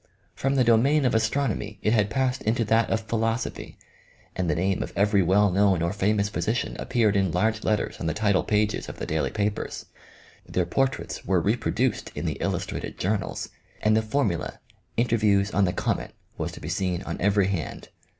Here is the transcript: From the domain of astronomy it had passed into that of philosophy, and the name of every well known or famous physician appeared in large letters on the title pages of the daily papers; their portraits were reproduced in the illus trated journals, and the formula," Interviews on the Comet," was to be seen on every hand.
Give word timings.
From 0.33 0.55
the 0.55 0.63
domain 0.63 1.05
of 1.05 1.13
astronomy 1.13 1.77
it 1.83 1.93
had 1.93 2.09
passed 2.09 2.41
into 2.41 2.65
that 2.65 2.89
of 2.89 3.01
philosophy, 3.01 3.77
and 4.35 4.49
the 4.49 4.55
name 4.55 4.81
of 4.81 4.91
every 4.95 5.21
well 5.21 5.51
known 5.51 5.83
or 5.83 5.93
famous 5.93 6.27
physician 6.27 6.75
appeared 6.79 7.15
in 7.15 7.31
large 7.31 7.63
letters 7.63 7.99
on 7.99 8.07
the 8.07 8.15
title 8.15 8.41
pages 8.43 8.89
of 8.89 8.97
the 8.97 9.05
daily 9.05 9.29
papers; 9.29 9.85
their 10.43 10.65
portraits 10.65 11.23
were 11.23 11.39
reproduced 11.39 12.11
in 12.15 12.25
the 12.25 12.39
illus 12.41 12.65
trated 12.65 12.97
journals, 12.97 13.49
and 13.83 13.95
the 13.95 14.01
formula," 14.01 14.59
Interviews 14.97 15.51
on 15.51 15.65
the 15.65 15.71
Comet," 15.85 16.15
was 16.35 16.51
to 16.53 16.59
be 16.59 16.67
seen 16.67 17.03
on 17.03 17.21
every 17.21 17.49
hand. 17.49 17.89